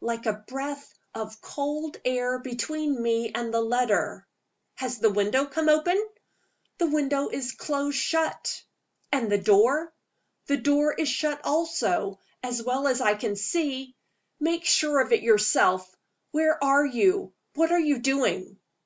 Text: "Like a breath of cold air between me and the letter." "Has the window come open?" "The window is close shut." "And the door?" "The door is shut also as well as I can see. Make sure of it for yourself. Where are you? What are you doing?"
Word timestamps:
"Like 0.00 0.24
a 0.24 0.32
breath 0.48 0.94
of 1.14 1.42
cold 1.42 1.98
air 2.06 2.38
between 2.38 3.02
me 3.02 3.30
and 3.34 3.52
the 3.52 3.60
letter." 3.60 4.26
"Has 4.76 4.98
the 4.98 5.10
window 5.10 5.44
come 5.44 5.68
open?" 5.68 6.02
"The 6.78 6.86
window 6.86 7.28
is 7.28 7.52
close 7.52 7.94
shut." 7.94 8.64
"And 9.12 9.30
the 9.30 9.36
door?" 9.36 9.92
"The 10.46 10.56
door 10.56 10.94
is 10.94 11.10
shut 11.10 11.42
also 11.44 12.18
as 12.42 12.62
well 12.62 12.88
as 12.88 13.02
I 13.02 13.14
can 13.14 13.36
see. 13.36 13.94
Make 14.40 14.64
sure 14.64 15.00
of 15.00 15.12
it 15.12 15.20
for 15.20 15.24
yourself. 15.26 15.94
Where 16.30 16.64
are 16.64 16.86
you? 16.86 17.34
What 17.54 17.70
are 17.70 17.78
you 17.78 17.98
doing?" 17.98 18.58